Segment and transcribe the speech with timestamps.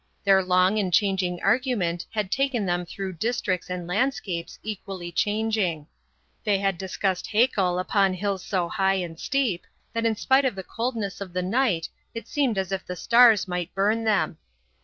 [0.23, 5.85] Their long and changing argument had taken them through districts and landscapes equally changing.
[6.43, 10.63] They had discussed Haeckel upon hills so high and steep that in spite of the
[10.63, 14.39] coldness of the night it seemed as if the stars might burn them.